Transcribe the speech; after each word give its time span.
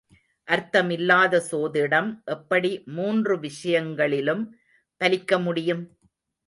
அர்த்தமில்லாத 0.47 1.41
சோதிடம் 1.51 2.09
எப்படி 2.25 2.71
மூன்று 2.91 3.39
விஷயங்களிலும் 3.39 4.43
பலிக்க 5.01 5.39
முடியும்? 5.39 5.83